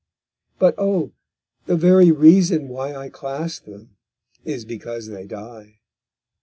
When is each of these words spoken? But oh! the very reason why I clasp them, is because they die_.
But 0.57 0.73
oh! 0.79 1.11
the 1.67 1.75
very 1.75 2.11
reason 2.11 2.69
why 2.69 2.95
I 2.95 3.07
clasp 3.09 3.65
them, 3.65 3.97
is 4.43 4.65
because 4.65 5.09
they 5.09 5.27
die_. 5.27 5.75